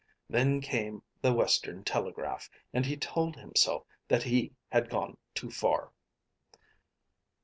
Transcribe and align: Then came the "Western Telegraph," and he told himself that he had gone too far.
Then 0.27 0.61
came 0.61 1.03
the 1.21 1.31
"Western 1.31 1.83
Telegraph," 1.83 2.49
and 2.73 2.87
he 2.87 2.97
told 2.97 3.35
himself 3.35 3.85
that 4.07 4.23
he 4.23 4.51
had 4.71 4.89
gone 4.89 5.15
too 5.35 5.51
far. 5.51 5.91